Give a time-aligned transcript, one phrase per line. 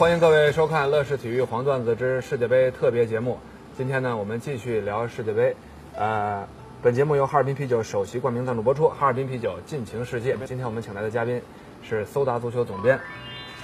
[0.00, 3.38] 欢迎各位收看乐视体育黄段子之世界杯特别节目。
[3.76, 5.54] 今天呢，我们继续聊世界杯。
[5.94, 6.42] 呃，
[6.80, 8.88] 本节目由哈尔滨啤酒首席冠名赞助播出。
[8.88, 10.34] 哈尔滨啤酒，尽情世界。
[10.46, 11.42] 今天我们请来的嘉宾
[11.82, 12.98] 是搜达足球总编，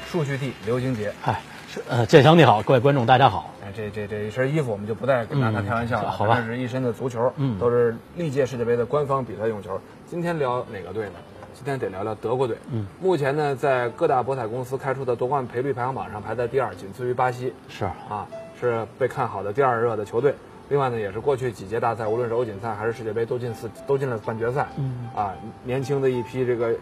[0.05, 1.11] 数据帝刘晶杰。
[1.23, 1.41] 嗨，
[1.71, 3.55] 是呃，建祥你好，各位观众大家好。
[3.65, 6.11] 哎，这这这一身衣服，我们就不再跟大家开玩笑了。
[6.11, 9.81] 好吧，这是一身的足球，嗯，都是历届世界杯的官方比赛用球。
[10.07, 11.13] 今天聊哪个队呢？
[11.57, 12.55] 今天得聊聊德国队。
[12.71, 17.51] 嗯，目前呢，在各大博彩公司开出的夺冠赔率排行榜上排在第二，仅次于巴西。
[17.67, 18.29] 是啊，
[18.61, 20.35] 是被看好的第二热的球队。
[20.69, 24.69] 另外呢，也是过去几届大赛，无论是欧锦赛还是世界杯，都进四都进了半决赛。
[24.77, 25.33] 嗯啊，
[25.65, 26.75] 年轻的一批这个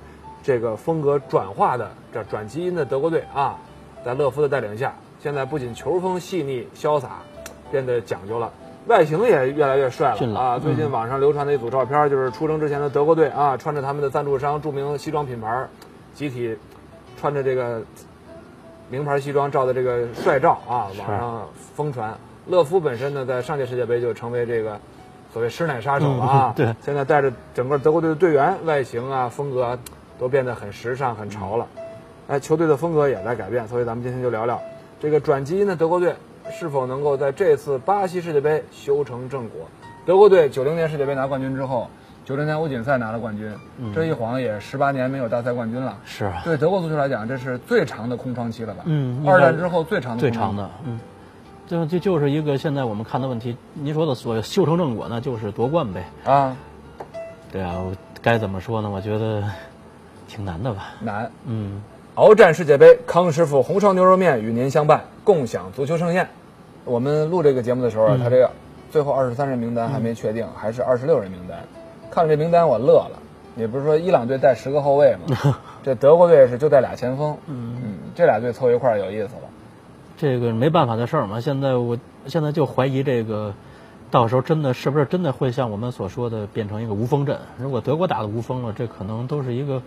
[0.43, 3.57] 这个风格转化的这转基因的德国队啊，
[4.05, 7.23] 在勒夫的带领下，现在不仅球风细腻潇洒，
[7.71, 8.53] 变得讲究了。
[8.87, 10.59] 外形也越来越帅了啊！
[10.59, 15.67] 最近网上流传的一组照片，就是出征之前的德国队啊，穿着他们的赞助商著名西装品牌，
[16.15, 16.59] 集体
[17.19, 17.83] 穿着这个
[18.91, 22.15] 名牌西装照的这个帅照啊，网上疯传。
[22.47, 24.79] 勒夫本身呢，在上届世界杯就成为这个
[25.33, 26.53] 所谓“师奶杀手”了啊！
[26.57, 29.79] 对，现在带着整个德国队的队员，外形啊、风格
[30.19, 31.67] 都变得很时尚、很潮了。
[32.29, 34.61] 哎，球队的风格也在改变，所以咱们今天就聊聊
[35.01, 36.15] 这个转基因的德国队。
[36.51, 39.61] 是否能够在这次巴西世界杯修成正果？
[40.07, 41.89] 德国队九零年世界杯拿冠军之后，
[42.25, 43.51] 九零年欧锦赛拿了冠军，
[43.95, 45.97] 这一晃也十八年没有大赛冠军了。
[46.05, 48.83] 是啊，对德国足球来讲，这是最长的空窗期了吧？
[48.87, 51.01] 嗯，二战之后最长的最长的，嗯，
[51.67, 53.57] 就就就是一个现在我们看的问题。
[53.73, 56.05] 您说的所谓修成正果呢，就是夺冠呗。
[56.25, 56.57] 啊，
[57.51, 57.83] 对啊，
[58.21, 58.91] 该怎么说呢？
[58.91, 59.43] 我觉得
[60.29, 60.95] 挺难的吧。
[61.01, 61.83] 难，嗯。
[62.17, 66.29] 鏖战世界杯，康师傅红烧牛肉面与您相伴，共享足球盛宴。
[66.85, 68.51] 我们录这个节目的时候啊，他这个
[68.93, 71.59] 最后二十三人名单还没确定，还是二十六人名单。
[72.13, 73.19] 看了这名单，我乐了。
[73.57, 75.59] 你不是说伊朗队带十个后卫吗？
[75.83, 77.37] 这德国队是就带俩前锋。
[77.49, 79.49] 嗯嗯，这俩队凑一块儿有意思了。
[80.17, 81.41] 这个没办法的事儿嘛。
[81.41, 81.99] 现在我
[82.29, 83.53] 现在就怀疑这个，
[84.13, 87.37] 到时候真的是不是真的会像我们所说的变成一个无锋阵？
[87.59, 89.83] 如果德国打的无锋了，这可能都是一个。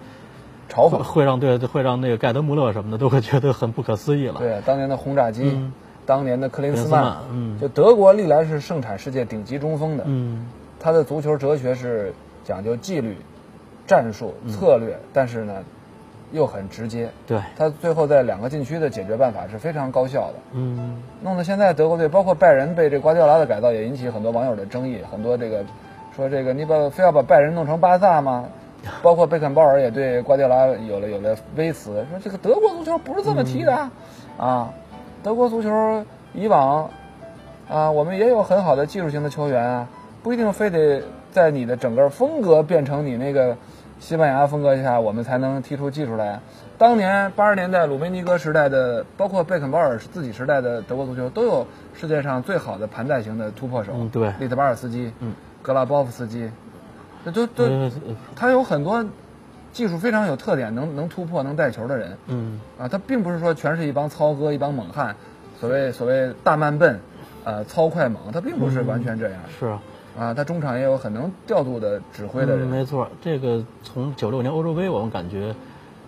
[0.70, 4.36] 嘲讽会让对会让那个盖德穆勒什么的都会觉得很不可思议了。
[4.40, 5.60] 对，当年的轰炸机，
[6.06, 10.04] 当年的克林斯曼，嗯，就德国历来是盛产世界顶级中锋的。
[10.06, 10.46] 嗯，
[10.80, 12.14] 他的足球哲学是
[12.44, 13.18] 讲究纪律、
[13.86, 15.54] 战术、策略，但是呢，
[16.32, 17.10] 又很直接。
[17.26, 20.34] 对，他最后在两个禁区的解决办法是非常高效的。
[20.54, 25.00] 嗯，弄得现在德国队，包括拜仁被这瓜迪奥拉的改造，也引起很多网友的争议。
[25.10, 25.64] 很多这个
[26.16, 28.46] 说这个你把非要把拜仁弄成巴萨吗？
[29.04, 33.90] 包括贝肯鲍尔也对瓜迪奥拉有了有了微词，说这个德国足球不是这么踢的，
[34.38, 34.74] 啊，
[35.24, 36.90] 德国足球以往，
[37.70, 39.88] 啊，我们也有很好的技术型的球员啊，
[40.24, 43.58] 不一定非得在你的整个风格变成你那个
[44.00, 46.40] 西班牙风格下，我们才能踢出技术来。
[46.78, 51.66] 当年八十年代鲁梅尼格时代的，包括贝肯鲍尔自己时代的德国足球，都有
[51.96, 55.34] 世界上最好的盘带型的突破手，对，利特巴尔斯基，嗯，
[55.64, 56.52] 格拉波夫斯基。
[57.32, 57.92] 都都，
[58.36, 59.06] 他有很多
[59.74, 62.18] 技术非常有特点，能能突破、能带球的人。
[62.28, 65.16] 嗯，啊，他并不是说全是一帮糙哥、一帮猛汉，
[65.60, 67.00] 所谓所谓大慢笨，
[67.44, 69.40] 呃，糙快猛，他并不是完全这样。
[69.60, 69.82] 是啊，
[70.18, 72.68] 啊，他中场也有很能调度的、指挥的人。
[72.68, 75.54] 没错，这个从九六年欧洲杯，我们感觉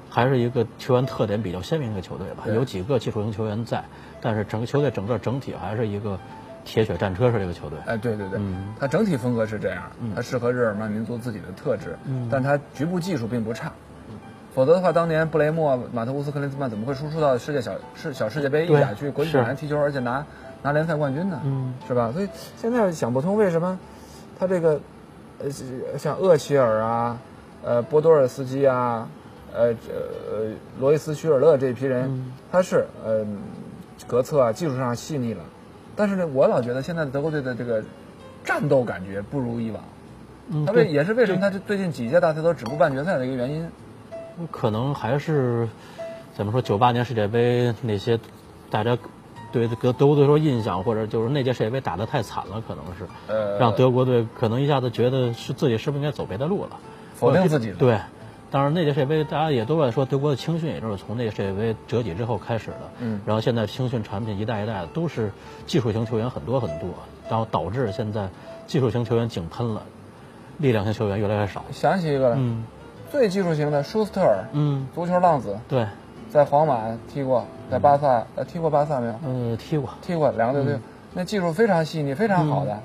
[0.09, 3.83] 还是一个球员特点比较鲜明的球队吧，有几个技术型球员在，
[4.21, 6.17] 但是整个球队整个整体还是一个。
[6.65, 9.83] 铁血战车是这个球队，哎，对对对，嗯，它整体风格是这样，
[10.15, 13.71] 它适合日耳曼民族自己的特质，嗯，但它局部技术并不差，
[14.53, 20.25] 否则的话，当年布雷默、马特乌斯、克林斯曼怎么会输出到世界小世小世界杯意甲去国际米兰踢球，而且拿
[20.61, 21.39] 拿联赛冠军呢？
[21.43, 22.11] 嗯，是吧？
[22.11, 23.79] 所以现在想不通为什么
[24.37, 24.79] 他这个
[25.39, 25.49] 呃
[25.97, 27.19] 像厄齐尔啊、
[27.63, 29.07] 呃波多尔斯基啊、
[29.53, 33.25] 呃呃罗伊斯许尔勒这批人，他是呃
[34.07, 35.41] 格策啊技术上细腻了。
[35.99, 37.83] 但是呢，我老觉得现在的德国队的这个
[38.45, 39.83] 战斗感觉不如以往，
[40.49, 43.69] 嗯，他为也是为什么他这最近几届大赛都止步半决赛的一个原因，
[44.49, 45.67] 可能还是
[46.33, 46.61] 怎么说？
[46.61, 48.17] 九八年世界杯那些
[48.69, 48.97] 大家
[49.51, 56.69] 对德德国队说印象，或者就是那届世界杯打得太惨了，可能是呃让德国队可能一下子觉得是自己是不是应该走别的路了，
[57.13, 57.99] 否定自己对，
[58.51, 62.77] 当然，那届世界杯大家也都在说德国的青训，也就是从那个世界杯折戟之后开始的。
[62.99, 65.31] 嗯然后现在青训产品一代一代的都是
[65.67, 66.89] 技术型球员很多很多，
[67.29, 68.27] 然后导致现在
[68.65, 69.83] 技术型球员井喷了，
[70.57, 71.63] 力量型球员越来越少。
[71.71, 72.63] 想起一个来，嗯
[73.11, 75.85] 最技术型的舒斯特尔，嗯，足球浪子，对，
[76.31, 79.13] 在皇马踢过，在巴萨呃踢过巴萨没有？
[79.25, 79.89] 嗯，踢过。
[80.01, 80.79] 踢过两个队队，
[81.13, 82.79] 那技术非常细腻，非常好的。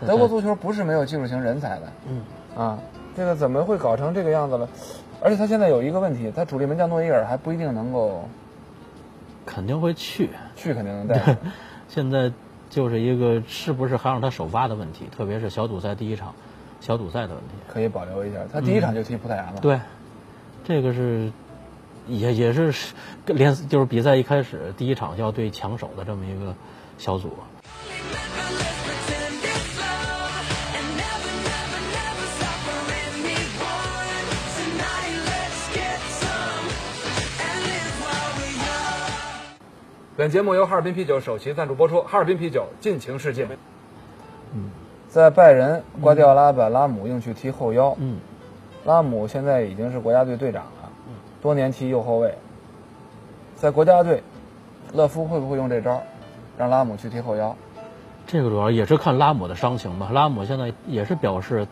[0.00, 2.22] 在德国足球不是没有技术型人才的嗯
[2.56, 2.78] 啊，
[3.20, 4.66] 这个怎么会搞成这个样子了？
[5.20, 8.26] 而且他现在有一个问题，他主力门将诺伊尔还不一定能够
[9.44, 10.30] 肯定会去。
[10.56, 11.36] 去，肯定能带。
[11.86, 12.32] 现在
[12.70, 16.34] 就是一个是不是还让他首发的问题，特别是小组赛第一场
[16.80, 17.50] 小组赛的问题。
[17.68, 18.38] 可以保留一下。
[18.50, 19.78] 他第一场就踢葡萄牙嘛，对，
[20.64, 21.30] 这个是
[22.08, 22.72] 也也是
[23.26, 26.54] 联就是比赛一开始第一场就要对强手的这么一个
[26.96, 27.28] 小组。
[40.20, 43.48] 本节目由哈尔滨啤酒首席赞助播出，哈尔滨啤酒尽情世界。
[44.52, 44.70] 嗯，
[45.08, 48.18] 在拜仁，瓜迪奥拉把拉姆用去踢后腰，嗯，
[48.84, 50.90] 拉姆现在已经是国家队队长了，
[51.40, 52.34] 多年踢右后卫。
[53.56, 54.22] 在国家队，
[54.92, 56.02] 勒夫会不会用这招，
[56.58, 57.56] 让拉姆去踢后腰？
[58.26, 60.10] 这个主要也是看拉姆的伤情吧。
[60.12, 61.66] 拉姆现在也是表示，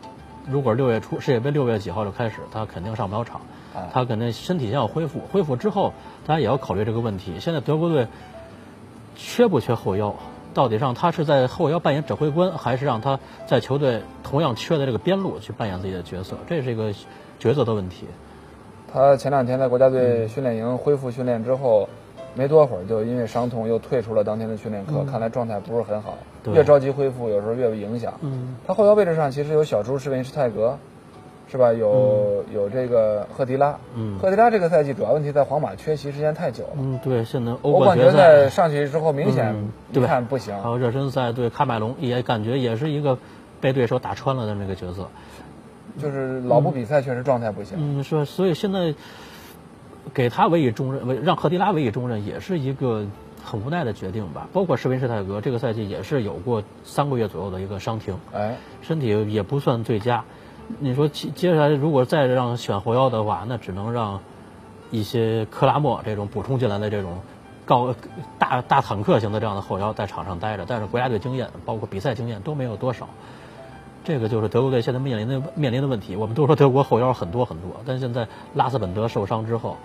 [0.48, 3.42] 如果六月初世界杯六月几号就开始，他肯定上不了场
[3.74, 5.92] 啊，他肯定身体先要恢复，恢复之后，
[6.26, 7.40] 大家也要考虑这个问题。
[7.40, 8.08] 现在德国队
[9.18, 10.14] 缺不缺后腰？
[10.54, 16.36] 到底让他是在后腰扮演指挥官，还是让他在球队同样缺的这个边路去扮演自己的角色？
[16.48, 16.92] 这是一个
[17.38, 18.06] 抉择的问题。
[18.90, 21.88] 他前两天在国家队训练营恢复训练之后，
[22.34, 26.16] 没多会儿就因为伤痛又退出了当天的训练课，看来状态不是很好。
[26.46, 28.14] 越着急恢复，有时候越有影响。
[28.22, 30.78] 嗯，他后腰位置上其实有小猪施维因施泰格，
[31.50, 31.72] 是吧？
[31.72, 33.78] 有、有这个赫迪拉。
[33.96, 36.70] 嗯赫迪拉这个赛季主要问题在皇马缺席时间太久了。
[36.78, 40.60] 嗯，对，现在欧欧冠冠决决赛赛上去之后，明显对看不行。
[40.62, 43.18] 还有热身赛对喀麦隆，也感觉也是一个
[43.60, 45.08] 被对手打穿了的那个角色。
[46.00, 47.78] 就是老不比赛，确实状态不行。
[47.80, 48.94] 嗯，是，所以现在
[50.14, 53.06] 给他委以重任，委让赫迪拉委以重任，也是一个
[53.42, 54.48] 很无奈的决定吧。
[54.52, 60.24] 包括施温施泰格这个赛季也是有过三个月左右的一个伤停，哎，身体也不算最佳。
[60.78, 64.20] 你说接接下来如果再让选后腰的话，那只能让
[64.90, 67.18] 一些克拉莫这种补充进来的这种
[67.64, 67.94] 高
[68.38, 73.08] 大大坦克型的这样的后腰在场上待着，但是国家队经验包括比赛经验都没有多少。
[74.04, 76.16] 这个就是德国队现在面临的面临的问题。
[76.16, 79.76] 我们都说德国后腰很多很多，但现在拉斯本德受伤之后，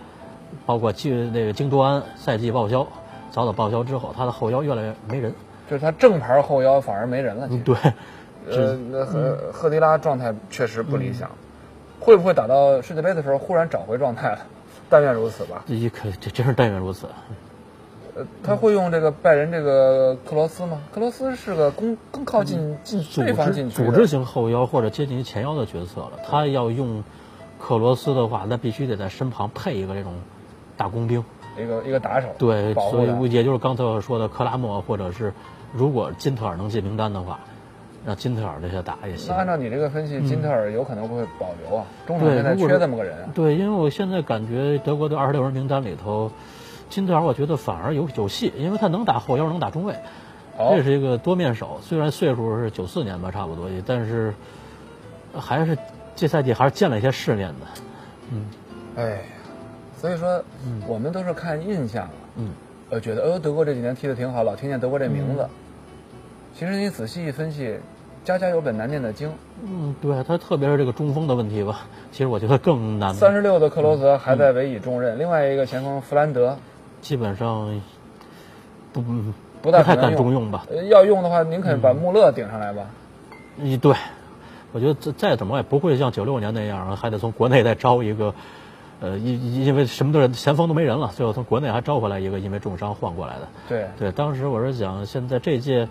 [0.66, 2.88] 包括京那个京多安赛季报销，
[3.32, 5.34] 早早报销之后，他的后腰越来越没人。
[5.70, 7.50] 就是他正牌后腰反而没人了。
[7.66, 7.76] 对，
[8.50, 11.32] 呃，那赫赫迪拉状态确实不理想，
[12.00, 14.40] 会不会打到世界杯的时候忽然找回状态了？
[14.90, 15.64] 但愿如此吧。
[15.68, 17.08] 这一可这真是但愿如此。
[18.16, 20.82] 呃，他会用这个拜仁这个克罗斯吗？
[20.94, 26.12] 克罗斯是个攻更靠近进组对方织组织型后腰或者接近于前腰的角色了。
[26.28, 27.04] 他要用
[27.60, 30.14] 克罗斯的话，那必须得在身旁配一个这种
[30.78, 31.24] 大工兵。
[31.56, 35.34] 一个一个打手，对，所以也就是刚才我说的克拉莫，或者是
[35.72, 37.42] 如果金特尔能进名单的话，
[38.06, 39.36] 让金特尔这些打也行那。
[39.38, 43.30] 按照你这个分析，金特尔有可能会保留啊，中场对，现在缺这么个人啊。
[43.34, 46.32] 对，因为我现在感觉德国的二十六人名单里头，
[46.90, 49.94] 金特尔我觉得反而有有戏，因为他能打后腰，能打中卫，
[50.58, 51.80] 哦这是一个多面手。
[51.82, 54.34] 虽然岁数是九四年吧，差不多，但是
[55.38, 55.78] 还是
[56.16, 59.02] 这赛季还是见了一些世面的。
[59.02, 59.18] 哎呀，
[59.98, 60.44] 所以说
[60.88, 62.50] 我们都是看印象了，嗯，
[62.90, 65.48] 呃，觉得呃德国这几年踢得挺好，老听见德国这名字。
[66.56, 67.80] 其实你仔细一分析，
[68.24, 69.32] 家家有本难念的经。
[69.64, 73.14] 嗯，对他特别是这个中锋的问题吧，其实我觉得更难。
[73.14, 76.58] 三十六的克罗泽还在委以重任，另外一个前锋弗兰德
[77.02, 77.82] 基本上
[78.92, 79.04] 不
[79.62, 80.66] 不大太敢中用吧。
[80.70, 82.84] 呃要用的话，您肯把穆勒顶上来吧。
[83.58, 83.94] 嗯对，
[84.72, 88.34] 我觉得再再怎么也不会像九六年那样，还得从国内再招一个，
[89.00, 93.48] 呃，因因为什么都是前锋都没人了，最后从国内还招回来一个因为重伤换过来的。
[93.68, 95.88] 对，对，当时我是想，现在这届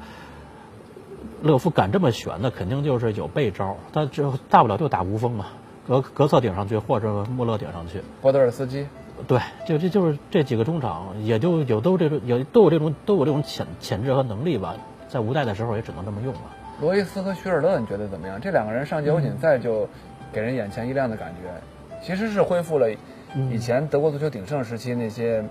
[1.42, 5.46] 勒夫敢这么选，那肯定就是有备招，他这大不了就打无锋嘛，
[5.86, 8.00] 格格策顶上去，或者穆勒顶上去。
[8.20, 8.86] 博德尔斯基。
[9.26, 14.74] 对，就这就是这几个中场，也就有都这种有都有这种都有这种潜潜质和能力吧，
[15.08, 16.40] 在无代的时候也只能这么用了。
[16.80, 18.40] 罗伊斯和徐尔勒，你觉得怎么样？
[18.40, 19.88] 这两个人上届欧锦赛就
[20.32, 22.88] 给人眼前一亮的感觉，其实是恢复了
[23.34, 25.44] 嗯以前德国足球鼎盛时期那些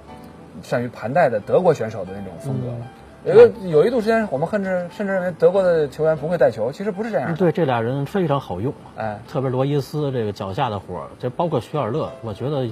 [0.63, 2.87] 善于盘带的德国选手的那种风格了。
[3.23, 7.35] 有有一度时间，我们甚至甚至认为德国的球员不会带球，其实不是这样。
[7.35, 12.67] 对，这俩人非常好用，哎，特别罗伊斯这个脚下的活儿，这包括徐尔勒，我觉得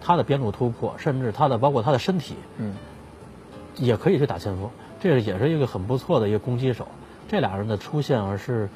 [0.00, 2.74] 他的边路突破，甚至他的包括他的身体，嗯，
[3.76, 6.88] 也可以去打前锋，这也是一个很不错的一个攻击手。
[7.28, 8.68] 这俩人的出现而是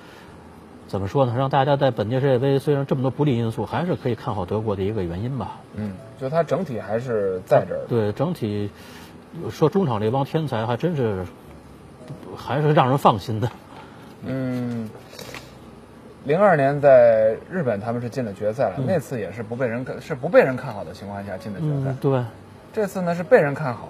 [0.86, 1.34] 怎么说呢？
[1.36, 5.58] 让大家在本届世界杯虽然这么多不利因素，还是可以看好德国的一个原因吧。
[5.74, 7.80] 嗯，就他整体还是在这儿。
[7.88, 8.70] 对，整体
[9.50, 11.24] 说中场这帮天才还真是
[12.36, 13.50] 还是让人放心的。
[14.24, 14.88] 嗯，
[16.24, 21.90] 零二年在日本他们是进了决赛了，那次也是不被人看是不被人看好的情况下进的决赛。
[21.90, 22.24] 嗯，对。
[22.72, 23.88] 这次呢是被人看好。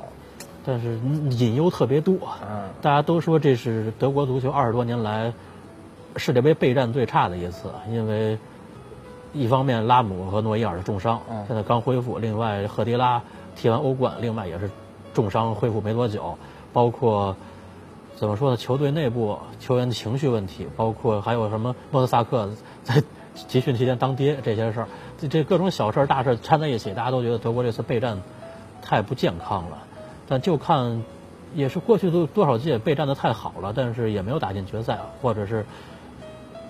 [0.68, 0.98] 但是
[1.30, 5.32] 隐忧特别多，嗯大家都说这是德国足球二十多年来
[6.16, 8.36] 世界杯备战最差的一次，因为
[9.32, 13.22] 一方面拉姆和诺伊尔的重伤，嗯现在刚恢复；另外赫迪拉
[13.54, 14.68] 踢完欧冠，另外也是
[15.16, 16.37] 重伤恢复没多久，
[16.75, 17.37] 包括
[18.16, 18.56] 怎么说呢？
[18.58, 22.50] 球队内部球员的情绪问题，包括还有什么莫德萨克
[22.85, 23.02] 在
[23.35, 28.18] 集训期间当爹这些事儿，这这各种小事儿大事儿掺在一起，大家都觉得德国这次备战
[28.82, 29.78] 太不健康了。
[30.28, 31.02] 但就看，
[31.54, 35.64] 也是过去都多少届备战的太好了，但是也没有打进决赛，或者是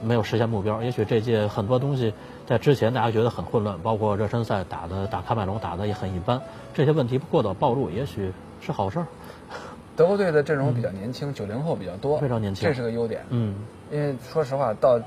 [0.02, 0.82] 没有实现目标。
[0.82, 2.14] 也许这届很多东西
[2.46, 6.40] 在之前大家觉得很混乱，包括热身赛打的打喀麦隆打的也很一般，
[6.72, 9.06] 这些问题过早暴露，也许是好事儿。
[9.96, 13.22] 德国队的阵容比较年轻，九零后比较多，非常年轻这是个优点。
[13.30, 13.56] 嗯，
[13.90, 15.00] 因为说实话，到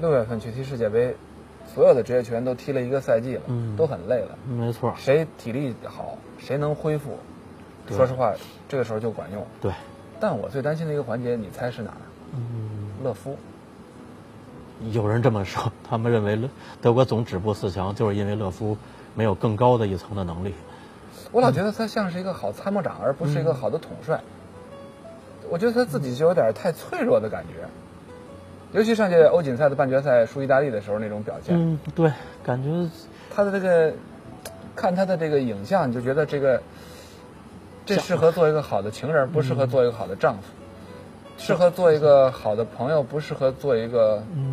[0.00, 1.14] 六月份去踢世界杯，
[1.74, 4.38] 所有的职业球员都踢了一个赛季了，嗯都很累了。
[4.48, 7.18] 没错，谁体力好，谁能恢复，
[7.90, 8.32] 说实话，
[8.68, 9.44] 这个时候就管用。
[9.60, 9.72] 对，
[10.18, 12.00] 但我最担心的一个环节，你猜是哪儿？
[12.34, 13.36] 嗯，勒夫。
[14.92, 16.48] 有人这么说，他们认为勒
[16.80, 18.76] 德国总止步四强就是因为勒夫
[19.14, 20.54] 没有更高的一层的能力。
[21.30, 24.20] 我老觉得他像是一个好参谋长，而不是一个好的统帅。
[25.48, 27.66] 我觉得他自己就有点太脆弱的感觉，
[28.78, 32.12] 尤其上届欧锦赛的半决赛输意大利的时候那种表现，嗯，对，
[32.42, 32.90] 感觉
[33.34, 33.94] 他的这个
[34.74, 36.62] 看他的这个影像，你就觉得这个
[37.86, 40.42] 这适合做一个好的情人，不适合做一个好的丈夫，
[41.38, 44.22] 适合做一个好的朋友，不适合做一个。
[44.34, 44.51] 嗯，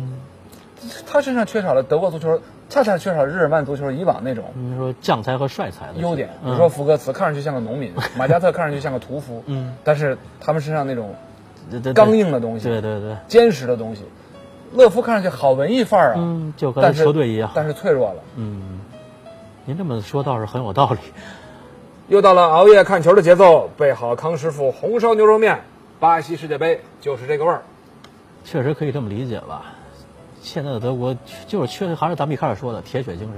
[1.06, 11.14] 他身上缺少了德国足球，恰恰缺少日耳曼足球以往那种你说将才和帅才的优点，比嗯如说福格茨看上去像个农民，马加特看上去像个屠夫， 嗯，但是他们身上那种
[11.94, 14.02] 刚硬的东西，对对对，坚实的东西，
[14.72, 17.50] 勒夫看上去好文艺范儿啊，嗯，就跟球队一样。
[17.54, 18.22] 但是脆弱了。
[18.36, 18.80] 嗯，
[19.64, 20.98] 您这么说倒是很有道理。
[22.08, 25.60] 又到了熬夜看球的节奏，备好康师傅红烧牛肉面，
[26.00, 27.62] 巴西世界杯就是这个味儿。
[28.44, 29.74] 确实可以这么理解吧。
[30.40, 31.16] 现在的德国
[31.46, 33.36] 就是缺，还是咱们一开始说的铁血精神，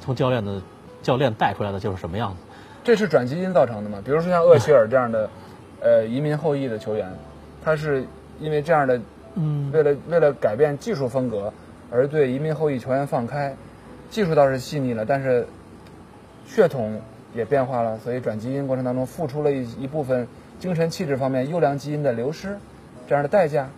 [0.00, 0.60] 从教练的
[1.02, 2.36] 教练带出来的就是什么样子。
[2.84, 4.02] 这是转基因造成的吗？
[4.04, 5.30] 比如说像厄齐尔这样的，
[5.80, 7.10] 呃，移民后裔的球员，
[7.64, 8.04] 他是
[8.40, 9.00] 因为这样的，
[9.34, 11.52] 嗯，为了为了改变技术风格
[11.90, 13.56] 而对移民后裔球员放开，
[14.10, 15.46] 技术倒是细腻了，但是
[16.44, 17.00] 血统
[17.34, 20.26] 也变化了，所以转基因过程当中付出了一一部分
[20.58, 22.58] 精神气质方面优良基因的流失，
[23.08, 23.70] 这样的代价。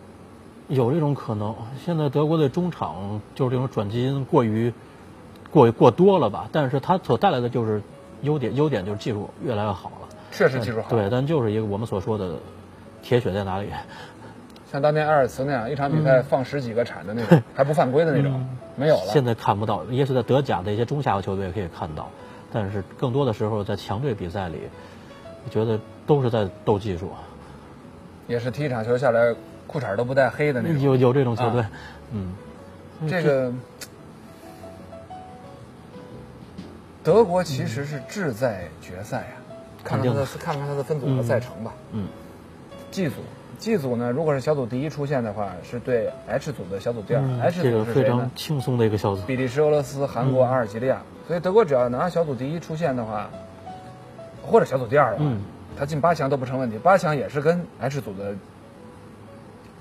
[0.68, 1.54] 有这种可能。
[1.85, 4.73] 现在德国的中场就是这种转基因过于
[5.50, 6.49] 过于过多了吧？
[6.52, 7.83] 但是它所带来的就是
[8.23, 10.09] 优点，优点就是技术越来越好了。
[10.33, 12.37] 确实技术好，对，但就是一个我们所说的
[13.02, 13.68] 铁血在哪里？
[14.73, 18.44] 像当年埃尔茨那样，一场比赛放十几个铲的那种，还不犯规的那种，
[18.75, 19.06] 没有了。
[19.06, 22.09] 现在看不到，也许在德甲的一些中下游球队可以看到，
[22.52, 24.56] 但是更多的时候在强队比赛里，
[25.44, 25.78] 我觉得
[26.09, 27.11] 都是在斗技术。
[28.26, 29.33] 也是踢一场球下来，
[29.75, 30.81] 裤衩都不带黑的那种。
[30.81, 31.71] 有有这种球队，啊
[32.12, 32.33] 嗯，
[33.09, 33.52] 这个
[37.02, 39.26] 德国其实是志在决赛呀、
[39.83, 41.73] 看看他的看看他的分组和赛程吧。
[41.90, 42.07] 嗯
[42.93, 43.16] ，G 组
[43.59, 47.21] ，G 组呢，如果是小组第一出现的话，是对 H 组的小组第二。
[47.21, 48.31] 嗯 H 这个非组是谁呢常？
[48.37, 49.23] 轻松的一个小组。
[49.26, 51.02] 比利时、俄罗斯、韩国、阿尔及利亚。
[51.26, 53.28] 所以德国只要拿小组第一出现的话，
[54.40, 55.43] 或者小组第二的话，嗯
[55.76, 56.78] 他进八强都不成问题。
[56.78, 58.37] 八强也是跟 H 组的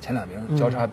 [0.03, 0.89] 前两名交叉。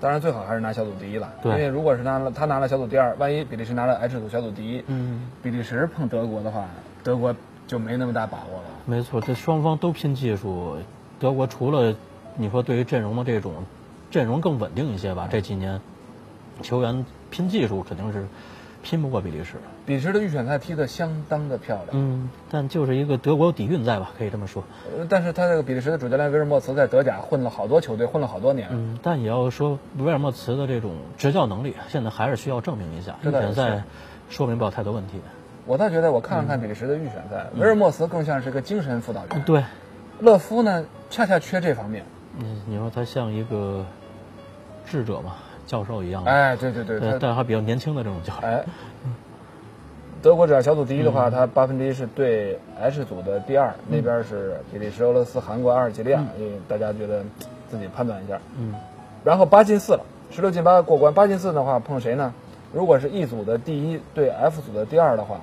[0.00, 6.66] 当然，最好还是拿小组第一了，因为如果是拿了他拿了小组第二，万一比利时拿了 H 组小组第一，嗯，比利时碰德国的话，
[7.04, 7.32] 德国
[7.68, 8.64] 就没那么大把握了。
[8.84, 10.76] 没错，这双方都拼技术。
[11.20, 11.94] 德国除了
[12.36, 13.64] 你说对于阵容的这种
[14.10, 15.80] 阵容更稳定一些吧，这几年
[16.62, 18.26] 球员拼技术肯定是
[18.82, 19.54] 拼不过比利时。
[19.86, 24.62] 比利时的预选赛踢得相当的漂亮，嗯，但就是一个德国有底蕴在吧，可以这么说。
[24.98, 28.68] 呃但是他这个比利时的主教练威尔莫茨在德甲混了好多球队，混了好多年。
[28.70, 33.16] 嗯，但也要说威尔莫茨的这种执教能力，现在还是需要证明一下。
[33.22, 33.84] 预这倒也是选赛
[34.28, 35.20] 说明不了太多问题。
[35.66, 39.28] 我倒觉得我看了看比利时的预选赛，威尔莫茨更像是个精神辅导员。
[39.34, 39.64] 嗯对，
[40.20, 42.04] 勒夫呢，恰恰缺这方面。
[42.38, 43.84] 嗯，你说他像一个
[44.86, 45.34] 智者嘛，
[45.66, 48.46] 教授一样，哎，对对对，但还比较年轻的这种教授。
[48.46, 48.64] 哎，
[50.22, 57.22] 德国只要小组第一的话，他八分之一是对 H 组的第二，那边是比利时、俄罗斯、韩国、阿尔及利亚，因为大家觉得
[57.68, 58.40] 自己判断一下。
[58.58, 58.74] 嗯，
[59.24, 61.12] 然后八进四了，十六进八过关。
[61.12, 62.32] 八进四的话碰谁呢？
[62.72, 65.40] 如果是 E 组的第一对 F 组的第二的话，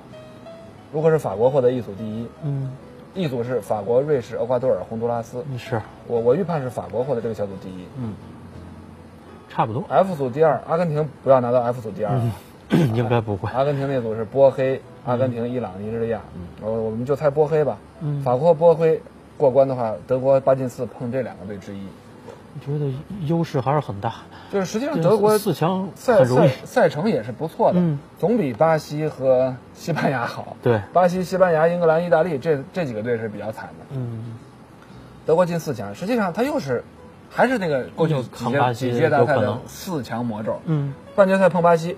[0.92, 2.72] 如果是法国获得 E 组第一嗯
[3.14, 5.44] ，，E 组是法国、瑞士、厄瓜多尔、洪都拉斯。
[5.56, 8.14] 是，我我预判是法国获得这个小组第一嗯，
[9.50, 12.22] 差不多，，F 组第二，阿根廷不要拿到 F 组第二啊。
[12.70, 13.50] 应该不会。
[13.50, 16.20] 阿根廷那组是波黑、阿根廷、伊朗、尼日利亚，
[16.62, 17.78] 我我们就猜波黑吧。
[18.00, 19.02] 嗯法国波黑
[19.36, 21.80] 过关的话，德国八进四碰这两个队之一，
[22.54, 22.92] 我觉得
[23.26, 24.14] 优势还是很大。
[24.52, 26.48] 就是实际上德国四强赛赛。
[26.64, 30.56] 赛程也是不错的，嗯总比巴西和西班牙好。
[30.62, 33.86] 对，巴西、西班牙、英格兰、意大利这这几个队是比较惨的。
[33.96, 34.36] 嗯，
[35.26, 36.84] 德国进四强，实际上他又是
[37.30, 40.60] 还是那个过去又几届扛巴西几届大赛的四强魔咒。
[40.66, 41.96] 嗯，半决赛碰巴西，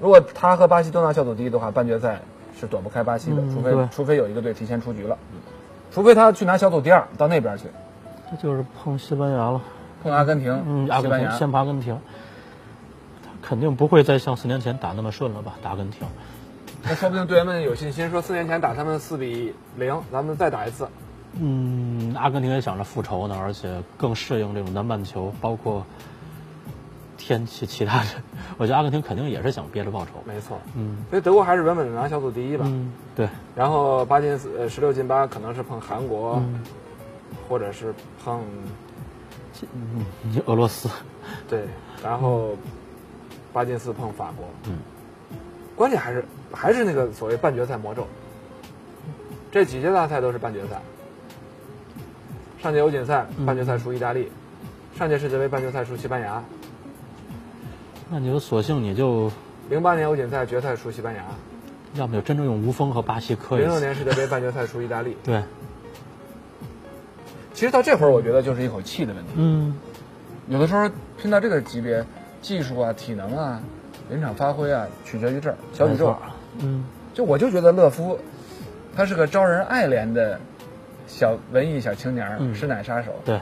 [0.00, 2.20] 如果他和巴西都拿小组第一的话，半决赛
[2.58, 5.18] 是躲不开巴西的，除非除非有一个队提前出局了，
[5.92, 7.64] 除非他去拿小组第二到那边去
[8.30, 9.60] 这就是碰西班牙了。
[10.02, 11.02] 碰阿根廷、嗯，阿。
[11.02, 11.98] 根廷先碰阿根廷，
[13.22, 15.54] 他肯定不会再像四年前打那么顺了吧？
[15.62, 16.06] 打阿根廷。
[16.82, 20.86] 那说不定队员们有信心，说四年前打他们四比零，咱们再打一次。
[21.40, 25.84] 嗯，阿根廷也想着复仇呢，而且更适应这种南半球，包括
[27.16, 28.06] 天气其他的。
[28.58, 30.12] 我觉得阿根廷肯定也是想憋着报仇。
[30.24, 32.64] 没错，嗯所以德国还是稳稳的拿小组第一吧。
[32.68, 36.62] 嗯，对，然后八进四呃十六进八可能是碰韩国，嗯
[37.48, 37.94] 或者是
[38.24, 38.42] 碰
[39.72, 40.88] 嗯，你俄罗斯，
[41.48, 41.64] 对，
[42.02, 42.56] 然后
[43.52, 44.46] 八进四碰法国。
[44.68, 44.78] 嗯，
[45.76, 48.06] 关键还是还是那个所谓半决赛魔咒。
[49.50, 50.80] 这几届大赛都是半决赛。
[52.64, 54.32] 上届欧锦赛嗯半决赛输意大利，
[54.96, 56.42] 上届世界杯半决赛输西班牙，
[58.08, 59.30] 那你就索性你就
[59.68, 61.22] 零八年欧锦赛决赛输西班牙，
[61.92, 63.78] 要么就真正用无锋和巴西磕一零六。
[63.80, 65.14] 年世界杯半决赛输意大利。
[65.22, 65.42] 对，
[67.52, 69.32] 其实到这会儿，我觉得就是一口气的问题。
[69.34, 69.76] 嗯，
[70.48, 72.02] 有的时候拼到这个级别，
[72.40, 73.60] 技术啊、体能啊、
[74.08, 75.56] 临场发挥啊，取决于这儿。
[75.74, 76.16] 小宇宙，
[76.60, 78.18] 嗯，就我就觉得勒夫，
[78.96, 80.40] 他是个招人爱怜的
[81.06, 83.12] 小文艺小青年儿，嗯师奶杀手。
[83.24, 83.40] 对，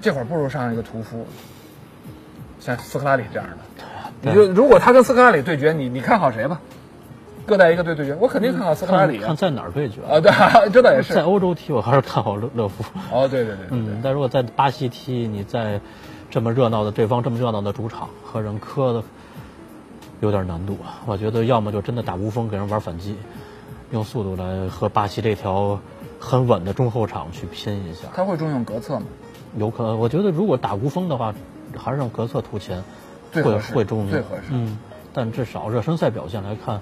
[0.00, 1.26] 这会儿不如上一个屠夫，
[2.58, 3.56] 像斯科拉里这样的。
[4.22, 6.60] 你就如果他跟斯科拉里对决，你你看好谁吧？
[7.46, 9.20] 各带一个队对决，我肯定看好斯科拉里啊。
[9.20, 10.00] 看看在哪儿对决。
[10.02, 10.30] 啊，对，
[10.70, 11.22] 这倒也是在。
[11.22, 12.84] 欧洲踢，我还是看好勒勒夫。
[13.10, 13.78] 哦，对对对对对。
[13.78, 15.80] 嗯，但如果在巴西踢，你在
[16.28, 19.02] 这么热闹的对方这么热闹的主场和人磕的，
[20.20, 21.00] 有点难度啊。
[21.06, 23.16] 我觉得要么就真的打无锋给人玩反击，
[23.90, 25.80] 用速度来和巴西这条
[26.20, 28.08] 很稳的中后场去拼一下。
[28.14, 29.06] 他会重用格策吗？
[29.56, 31.34] 有可能，我觉得如果打无锋的话，
[31.76, 32.84] 还是让格策突前，
[33.32, 34.78] 会会重用，最合适嗯，
[35.12, 36.80] 但至少热身赛表现来看，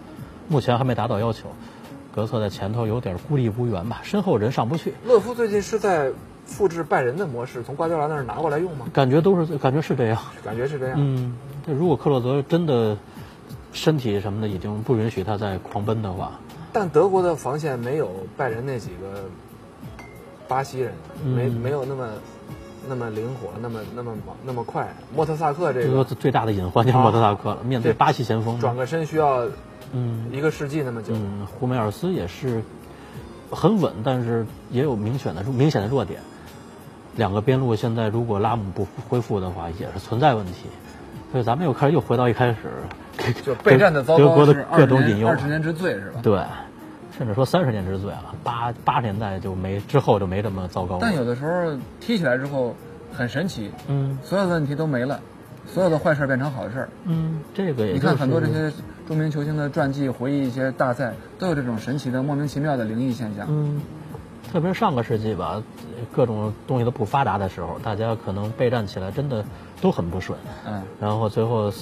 [0.48, 1.48] 目前还没达到要求。
[2.14, 6.10] 格策在前头有点孤立无援吧，身后人上不去，勒夫最近是在
[6.44, 8.86] 复制拜仁的模式，从瓜迪奥拉那儿拿过来用吗？
[8.92, 10.18] 感觉都是感觉是这样。
[10.44, 10.96] 感觉是这样。
[10.98, 12.96] 嗯，这如果克洛泽真的
[13.72, 16.40] 身体什么的已经不允许他再狂奔的话，
[16.72, 19.24] 但德国的防线没有拜仁那几个
[20.46, 20.92] 巴西人，
[21.24, 22.08] 嗯没没有那么
[22.88, 24.94] 那么灵活，那么那么猛那么快。
[25.14, 27.62] 莫特萨克这这个个最大的隐患就是莫特萨克了。
[27.64, 29.48] 面对对巴西前锋，转个身需要
[29.92, 31.14] 嗯一个世纪那么久。
[31.14, 32.62] 嗯，胡梅尔斯也是
[33.50, 36.20] 很稳，但是也有明显的明显的弱点。
[37.16, 40.66] 两个边路现在如果拉姆不恢复的话，也是存在问题。
[41.30, 46.20] 所以咱们又开始又回到一开始， 就备战的糟糕是各种隐忧年二，十年之最是吧？
[46.22, 46.42] 对，
[47.16, 48.34] 甚至说三十年之最了。
[48.42, 51.00] 八八十年代就没之后就没这么糟糕了。
[51.02, 52.74] 但有的时候踢起来之后
[53.12, 55.20] 很神奇，嗯所有的问题都没了，
[55.66, 56.88] 所有的坏事变成好事儿。
[57.04, 58.72] 嗯，这个也你看很多这些
[59.06, 63.46] 著名球星的传记，回忆一些大赛，都有这种神奇的、莫名其妙的灵异现象。
[63.50, 63.80] 嗯，
[64.50, 65.62] 特别是上个世纪吧，
[66.12, 69.44] 各种东西都不发达的时候，大家可能备战起来真的
[69.80, 70.38] 都很不顺。
[70.66, 71.72] 嗯，然后最后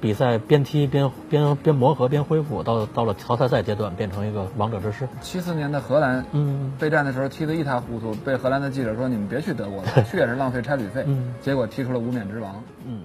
[0.00, 5.08] 比赛边踢边边边磨合边恢复，到到了淘汰赛阶段变成一个王者之师。
[5.20, 11.04] 七四年的荷兰，嗯备战的时候踢得一塌糊涂，被荷兰的记者说：“你们别去德国了， 去也是浪费差旅费。
[11.06, 12.62] 嗯结果踢出了无冕之王。
[12.86, 13.02] 嗯，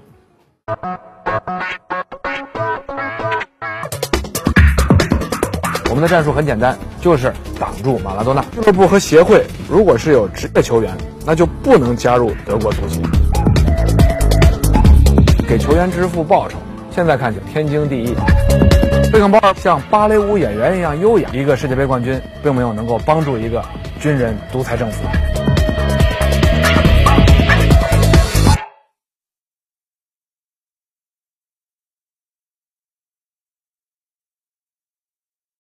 [5.94, 8.44] 我们的战术很简单，就是挡住马拉多纳。
[8.52, 10.92] 俱乐部和协会如果是有职业球员，
[11.24, 13.00] 那就不能加入德国足协，
[15.48, 16.58] 给球员支付报酬。
[16.90, 18.16] 现在看起来天经地义。
[19.12, 23.64] 贝肯鲍尔像芭蕾舞演员一样优雅，一个世界杯冠军并没有能够帮助一个
[24.00, 25.04] 军人、独裁政府。